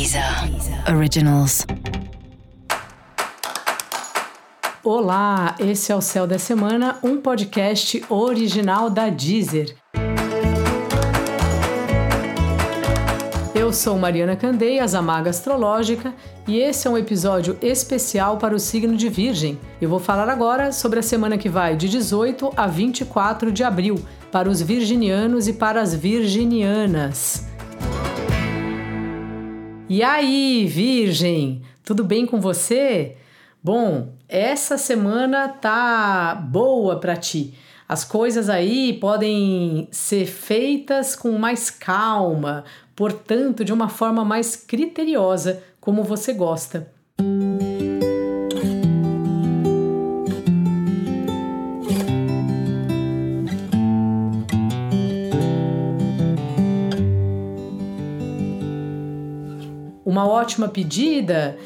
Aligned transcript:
Deezer 0.00 0.24
Originals. 0.96 1.66
Olá, 4.82 5.54
esse 5.58 5.92
é 5.92 5.94
o 5.94 6.00
Céu 6.00 6.26
da 6.26 6.38
Semana, 6.38 6.96
um 7.02 7.18
podcast 7.18 8.02
original 8.08 8.88
da 8.88 9.10
Deezer. 9.10 9.76
Eu 13.54 13.74
sou 13.74 13.98
Mariana 13.98 14.36
Candeias, 14.36 14.94
a 14.94 15.02
Maga 15.02 15.28
Astrológica, 15.28 16.14
e 16.48 16.58
esse 16.58 16.88
é 16.88 16.90
um 16.90 16.96
episódio 16.96 17.58
especial 17.60 18.38
para 18.38 18.54
o 18.54 18.58
signo 18.58 18.96
de 18.96 19.10
Virgem. 19.10 19.60
Eu 19.82 19.90
vou 19.90 20.00
falar 20.00 20.30
agora 20.30 20.72
sobre 20.72 21.00
a 21.00 21.02
semana 21.02 21.36
que 21.36 21.50
vai 21.50 21.76
de 21.76 21.90
18 21.90 22.54
a 22.56 22.66
24 22.66 23.52
de 23.52 23.62
abril, 23.62 24.02
para 24.32 24.48
os 24.48 24.62
virginianos 24.62 25.46
e 25.46 25.52
para 25.52 25.82
as 25.82 25.94
virginianas. 25.94 27.49
E 29.92 30.04
aí, 30.04 30.66
Virgem, 30.68 31.62
tudo 31.82 32.04
bem 32.04 32.24
com 32.24 32.40
você? 32.40 33.16
Bom, 33.60 34.14
essa 34.28 34.78
semana 34.78 35.48
tá 35.48 36.32
boa 36.32 37.00
para 37.00 37.16
ti. 37.16 37.54
As 37.88 38.04
coisas 38.04 38.48
aí 38.48 38.92
podem 39.00 39.88
ser 39.90 40.26
feitas 40.26 41.16
com 41.16 41.32
mais 41.32 41.70
calma, 41.70 42.62
portanto, 42.94 43.64
de 43.64 43.72
uma 43.72 43.88
forma 43.88 44.24
mais 44.24 44.54
criteriosa, 44.54 45.60
como 45.80 46.04
você 46.04 46.32
gosta. 46.32 46.88
Uma 60.10 60.26
ótima 60.26 60.66
pedida 60.66 61.56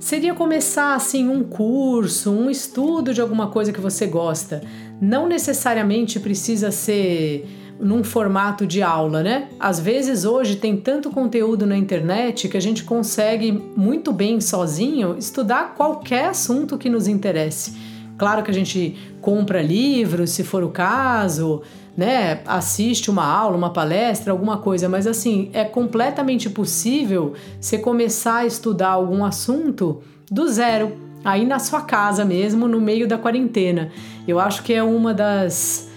seria 0.00 0.32
começar 0.32 0.94
assim 0.94 1.28
um 1.28 1.44
curso, 1.44 2.32
um 2.32 2.48
estudo 2.48 3.12
de 3.12 3.20
alguma 3.20 3.48
coisa 3.48 3.70
que 3.70 3.82
você 3.82 4.06
gosta. 4.06 4.62
Não 4.98 5.28
necessariamente 5.28 6.18
precisa 6.18 6.70
ser 6.70 7.46
num 7.78 8.02
formato 8.02 8.66
de 8.66 8.82
aula, 8.82 9.22
né? 9.22 9.50
Às 9.60 9.78
vezes 9.78 10.24
hoje 10.24 10.56
tem 10.56 10.74
tanto 10.74 11.10
conteúdo 11.10 11.66
na 11.66 11.76
internet 11.76 12.48
que 12.48 12.56
a 12.56 12.60
gente 12.62 12.82
consegue 12.82 13.52
muito 13.52 14.10
bem 14.10 14.40
sozinho 14.40 15.14
estudar 15.18 15.74
qualquer 15.74 16.30
assunto 16.30 16.78
que 16.78 16.88
nos 16.88 17.06
interesse. 17.06 17.76
Claro 18.18 18.42
que 18.42 18.50
a 18.50 18.54
gente 18.54 18.96
compra 19.20 19.62
livros, 19.62 20.30
se 20.30 20.44
for 20.44 20.62
o 20.62 20.68
caso, 20.68 21.62
né, 21.96 22.40
assiste 22.46 23.10
uma 23.10 23.24
aula, 23.24 23.56
uma 23.56 23.70
palestra, 23.70 24.32
alguma 24.32 24.58
coisa, 24.58 24.88
mas 24.88 25.06
assim, 25.06 25.50
é 25.52 25.64
completamente 25.64 26.48
possível 26.48 27.34
você 27.60 27.78
começar 27.78 28.36
a 28.38 28.46
estudar 28.46 28.90
algum 28.90 29.24
assunto 29.24 30.02
do 30.30 30.48
zero, 30.48 30.96
aí 31.24 31.44
na 31.44 31.58
sua 31.58 31.82
casa 31.82 32.24
mesmo, 32.24 32.66
no 32.66 32.80
meio 32.80 33.06
da 33.06 33.18
quarentena. 33.18 33.90
Eu 34.26 34.40
acho 34.40 34.62
que 34.62 34.72
é 34.72 34.82
uma 34.82 35.12
das. 35.12 35.91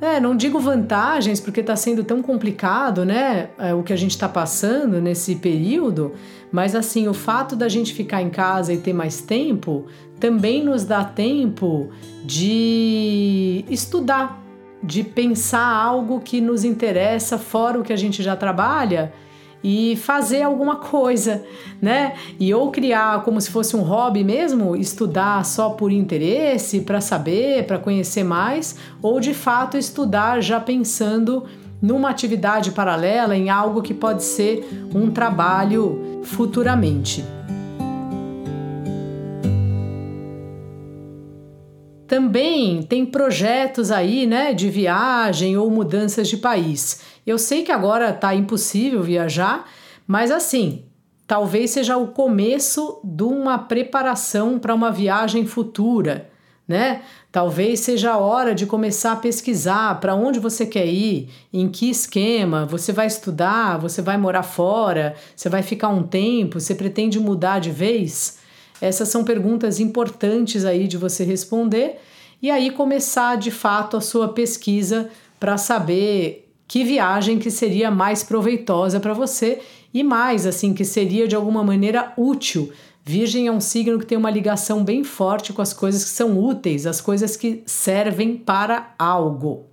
É, 0.00 0.20
não 0.20 0.36
digo 0.36 0.60
vantagens, 0.60 1.40
porque 1.40 1.60
está 1.60 1.74
sendo 1.74 2.04
tão 2.04 2.22
complicado, 2.22 3.04
né? 3.04 3.50
É, 3.58 3.74
o 3.74 3.82
que 3.82 3.92
a 3.92 3.96
gente 3.96 4.12
está 4.12 4.28
passando 4.28 5.00
nesse 5.00 5.36
período, 5.36 6.12
mas 6.52 6.74
assim, 6.76 7.08
o 7.08 7.14
fato 7.14 7.56
da 7.56 7.68
gente 7.68 7.92
ficar 7.92 8.22
em 8.22 8.30
casa 8.30 8.72
e 8.72 8.78
ter 8.78 8.92
mais 8.92 9.20
tempo 9.20 9.86
também 10.20 10.64
nos 10.64 10.84
dá 10.84 11.04
tempo 11.04 11.90
de 12.24 13.64
estudar 13.68 14.44
de 14.82 15.02
pensar 15.02 15.66
algo 15.66 16.20
que 16.20 16.40
nos 16.40 16.64
interessa 16.64 17.36
fora 17.36 17.80
o 17.80 17.82
que 17.82 17.92
a 17.92 17.96
gente 17.96 18.22
já 18.22 18.36
trabalha 18.36 19.12
e 19.62 19.96
fazer 19.96 20.42
alguma 20.42 20.76
coisa, 20.76 21.44
né? 21.80 22.14
E 22.38 22.52
ou 22.54 22.70
criar 22.70 23.22
como 23.24 23.40
se 23.40 23.50
fosse 23.50 23.76
um 23.76 23.82
hobby 23.82 24.22
mesmo, 24.22 24.76
estudar 24.76 25.44
só 25.44 25.70
por 25.70 25.90
interesse, 25.90 26.80
para 26.80 27.00
saber, 27.00 27.66
para 27.66 27.78
conhecer 27.78 28.24
mais, 28.24 28.76
ou 29.02 29.20
de 29.20 29.34
fato 29.34 29.76
estudar 29.76 30.40
já 30.40 30.60
pensando 30.60 31.44
numa 31.80 32.10
atividade 32.10 32.72
paralela, 32.72 33.36
em 33.36 33.50
algo 33.50 33.82
que 33.82 33.94
pode 33.94 34.24
ser 34.24 34.88
um 34.94 35.10
trabalho 35.10 36.22
futuramente. 36.24 37.24
Também 42.08 42.82
tem 42.82 43.04
projetos 43.04 43.90
aí, 43.90 44.26
né, 44.26 44.54
de 44.54 44.70
viagem 44.70 45.58
ou 45.58 45.70
mudanças 45.70 46.26
de 46.26 46.38
país. 46.38 47.02
Eu 47.28 47.36
sei 47.36 47.62
que 47.62 47.70
agora 47.70 48.10
tá 48.10 48.34
impossível 48.34 49.02
viajar, 49.02 49.70
mas 50.06 50.30
assim, 50.30 50.86
talvez 51.26 51.72
seja 51.72 51.94
o 51.94 52.06
começo 52.06 53.00
de 53.04 53.22
uma 53.22 53.58
preparação 53.58 54.58
para 54.58 54.74
uma 54.74 54.90
viagem 54.90 55.44
futura, 55.44 56.30
né? 56.66 57.02
Talvez 57.30 57.80
seja 57.80 58.12
a 58.12 58.16
hora 58.16 58.54
de 58.54 58.64
começar 58.64 59.12
a 59.12 59.16
pesquisar 59.16 60.00
para 60.00 60.14
onde 60.14 60.38
você 60.40 60.64
quer 60.64 60.86
ir, 60.86 61.28
em 61.52 61.68
que 61.68 61.90
esquema, 61.90 62.64
você 62.64 62.94
vai 62.94 63.06
estudar, 63.06 63.76
você 63.76 64.00
vai 64.00 64.16
morar 64.16 64.42
fora, 64.42 65.14
você 65.36 65.50
vai 65.50 65.62
ficar 65.62 65.88
um 65.90 66.02
tempo, 66.02 66.58
você 66.58 66.74
pretende 66.74 67.20
mudar 67.20 67.58
de 67.58 67.70
vez? 67.70 68.38
Essas 68.80 69.08
são 69.08 69.22
perguntas 69.22 69.80
importantes 69.80 70.64
aí 70.64 70.88
de 70.88 70.96
você 70.96 71.24
responder 71.24 72.00
e 72.40 72.50
aí 72.50 72.70
começar 72.70 73.36
de 73.36 73.50
fato 73.50 73.98
a 73.98 74.00
sua 74.00 74.28
pesquisa 74.28 75.10
para 75.38 75.58
saber 75.58 76.47
que 76.68 76.84
viagem 76.84 77.38
que 77.38 77.50
seria 77.50 77.90
mais 77.90 78.22
proveitosa 78.22 79.00
para 79.00 79.14
você 79.14 79.60
e 79.92 80.04
mais 80.04 80.44
assim 80.44 80.74
que 80.74 80.84
seria 80.84 81.26
de 81.26 81.34
alguma 81.34 81.64
maneira 81.64 82.12
útil. 82.14 82.70
Virgem 83.02 83.46
é 83.46 83.50
um 83.50 83.58
signo 83.58 83.98
que 83.98 84.04
tem 84.04 84.18
uma 84.18 84.30
ligação 84.30 84.84
bem 84.84 85.02
forte 85.02 85.50
com 85.50 85.62
as 85.62 85.72
coisas 85.72 86.04
que 86.04 86.10
são 86.10 86.38
úteis, 86.38 86.86
as 86.86 87.00
coisas 87.00 87.36
que 87.36 87.62
servem 87.64 88.36
para 88.36 88.92
algo. 88.98 89.64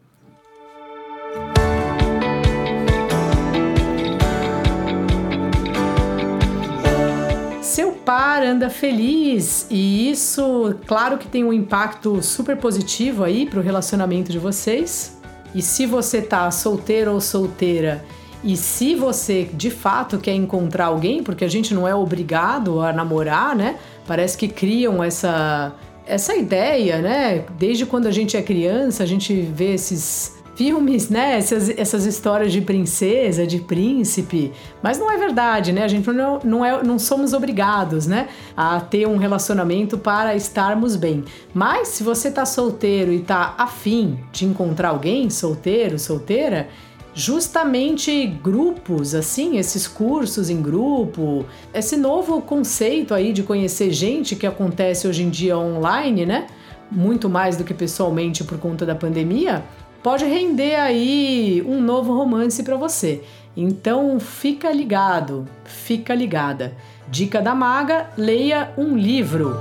Seu 7.61 7.91
par 7.91 8.41
anda 8.41 8.69
feliz 8.69 9.67
e 9.69 10.09
isso, 10.09 10.75
claro 10.88 11.17
que 11.17 11.28
tem 11.28 11.44
um 11.44 11.51
impacto 11.51 12.23
super 12.23 12.55
positivo 12.55 13.25
aí 13.25 13.45
para 13.45 13.59
o 13.59 13.61
relacionamento 13.61 14.31
de 14.31 14.39
vocês. 14.39 15.16
E 15.55 15.61
se 15.61 15.85
você 15.85 16.21
tá 16.21 16.51
solteiro 16.51 17.13
ou 17.13 17.21
solteira 17.21 18.05
e 18.43 18.57
se 18.57 18.93
você 18.93 19.49
de 19.51 19.71
fato 19.71 20.19
quer 20.19 20.33
encontrar 20.33 20.88
alguém, 20.88 21.23
porque 21.23 21.45
a 21.45 21.47
gente 21.47 21.73
não 21.73 21.88
é 21.88 21.95
obrigado 21.95 22.81
a 22.81 22.91
namorar, 22.91 23.55
né? 23.55 23.79
Parece 24.05 24.38
que 24.38 24.49
criam 24.49 25.01
essa 25.01 25.73
essa 26.05 26.35
ideia, 26.35 27.01
né? 27.01 27.45
Desde 27.57 27.85
quando 27.85 28.05
a 28.05 28.11
gente 28.11 28.38
é 28.38 28.41
criança, 28.41 29.01
a 29.01 29.05
gente 29.07 29.33
vê 29.41 29.73
esses 29.73 30.35
filmes, 30.55 31.09
né? 31.09 31.38
Essas, 31.38 31.69
essas 31.69 32.05
histórias 32.05 32.51
de 32.51 32.61
princesa, 32.61 33.45
de 33.45 33.59
príncipe, 33.59 34.51
mas 34.81 34.97
não 34.97 35.11
é 35.11 35.17
verdade, 35.17 35.71
né? 35.71 35.83
A 35.83 35.88
gente 35.88 36.09
não, 36.11 36.39
não, 36.43 36.66
é, 36.66 36.81
não 36.81 36.97
somos 36.97 37.33
obrigados, 37.33 38.07
né? 38.07 38.29
A 38.55 38.79
ter 38.79 39.07
um 39.07 39.17
relacionamento 39.17 39.97
para 39.97 40.35
estarmos 40.35 40.95
bem. 40.95 41.23
Mas 41.53 41.89
se 41.89 42.03
você 42.03 42.31
tá 42.31 42.45
solteiro 42.45 43.11
e 43.11 43.19
tá 43.19 43.53
afim 43.57 44.19
de 44.31 44.45
encontrar 44.45 44.89
alguém, 44.89 45.29
solteiro, 45.29 45.99
solteira, 45.99 46.69
justamente 47.13 48.25
grupos, 48.25 49.16
assim, 49.16 49.57
esses 49.57 49.87
cursos 49.87 50.49
em 50.49 50.61
grupo, 50.61 51.45
esse 51.73 51.95
novo 51.95 52.41
conceito 52.41 53.13
aí 53.13 53.31
de 53.31 53.43
conhecer 53.43 53.91
gente 53.91 54.35
que 54.35 54.47
acontece 54.47 55.07
hoje 55.07 55.23
em 55.23 55.29
dia 55.29 55.57
online, 55.57 56.25
né? 56.25 56.47
Muito 56.91 57.29
mais 57.29 57.57
do 57.57 57.63
que 57.63 57.73
pessoalmente 57.73 58.43
por 58.43 58.57
conta 58.57 58.85
da 58.85 58.93
pandemia 58.93 59.63
pode 60.05 60.23
render 60.23 60.75
aí 60.75 61.63
um 61.66 61.81
novo 61.81 62.13
romance 62.13 62.61
para 62.61 62.75
você. 62.75 63.23
Então 63.57 64.19
fica 64.19 64.71
ligado, 64.71 65.47
fica 65.63 66.13
ligada. 66.13 66.78
Dica 67.07 67.41
da 67.41 67.55
maga: 67.55 68.11
leia 68.16 68.72
um 68.78 68.96
livro. 68.96 69.55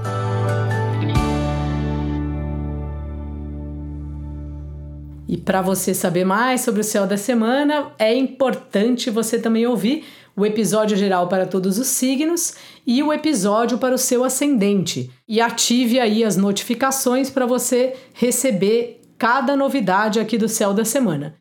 E 5.27 5.39
para 5.39 5.63
você 5.63 5.95
saber 5.95 6.27
mais 6.27 6.61
sobre 6.61 6.83
o 6.83 6.85
céu 6.85 7.07
da 7.07 7.17
semana, 7.17 7.93
é 7.99 8.15
importante 8.15 9.09
você 9.09 9.39
também 9.39 9.67
ouvir 9.67 10.05
o 10.37 10.45
episódio 10.45 10.95
geral 10.95 11.27
para 11.27 11.47
todos 11.47 11.79
os 11.79 11.87
signos 11.87 12.55
e 12.87 13.03
o 13.03 13.15
episódio 13.15 13.79
para 13.79 13.95
o 13.95 13.99
seu 13.99 14.23
ascendente. 14.23 15.11
E 15.27 15.41
ative 15.41 15.99
aí 15.99 16.23
as 16.23 16.37
notificações 16.37 17.31
para 17.31 17.47
você 17.47 17.95
receber 18.13 19.01
cada 19.25 19.57
novidade 19.57 20.21
aqui 20.21 20.37
do 20.37 20.51
Céu 20.51 20.75
da 20.75 20.85
Semana. 20.85 21.37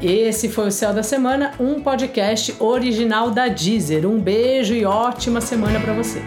Esse 0.00 0.48
foi 0.48 0.68
o 0.68 0.70
Céu 0.70 0.94
da 0.94 1.02
Semana, 1.02 1.52
um 1.60 1.82
podcast 1.82 2.54
original 2.58 3.30
da 3.30 3.48
Deezer. 3.48 4.08
Um 4.08 4.18
beijo 4.18 4.72
e 4.72 4.86
ótima 4.86 5.42
semana 5.42 5.78
para 5.78 5.92
você. 5.92 6.22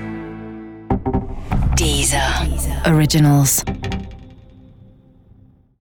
Deezer. 1.75 2.21
Originals. 2.87 3.63